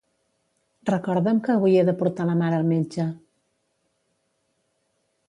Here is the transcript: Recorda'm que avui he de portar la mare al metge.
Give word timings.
Recorda'm 0.89 1.41
que 1.47 1.51
avui 1.57 1.75
he 1.81 1.83
de 1.89 1.95
portar 2.01 2.27
la 2.31 2.37
mare 2.39 2.59
al 2.61 2.67
metge. 2.71 3.07